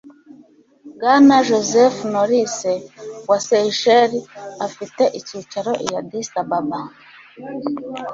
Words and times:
bwana 0.95 1.35
joseph 1.49 1.97
nourice, 2.11 2.73
wa 3.29 3.37
seychelles, 3.47 4.29
afite 4.67 5.03
icyicaro 5.19 5.71
i 5.87 5.89
addis 5.99 6.29
ababa 6.41 6.81